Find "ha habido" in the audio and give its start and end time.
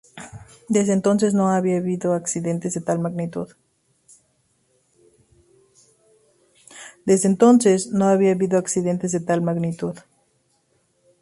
1.49-2.15